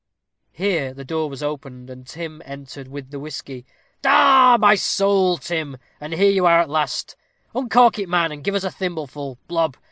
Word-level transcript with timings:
Here 0.51 0.95
the 0.95 1.05
door 1.05 1.29
was 1.29 1.43
opened, 1.43 1.91
and 1.91 2.07
Tim 2.07 2.41
entered 2.43 2.87
with 2.87 3.11
the 3.11 3.19
whisky. 3.19 3.67
"Arrah! 4.03 4.57
by 4.57 4.69
my 4.69 4.73
soul, 4.73 5.37
Tim, 5.37 5.77
and 5.99 6.11
here 6.11 6.31
you 6.31 6.47
are 6.47 6.59
at 6.59 6.71
last 6.71 7.15
uncork 7.53 7.99
it, 7.99 8.09
man, 8.09 8.31
and 8.31 8.43
give 8.43 8.55
us 8.55 8.63
a 8.63 8.71
thimbleful 8.71 9.37
blob! 9.47 9.77